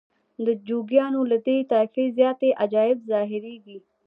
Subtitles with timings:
[0.45, 3.77] د جوګیانو له دې طایفې زیاتې عجایب ظاهریږي.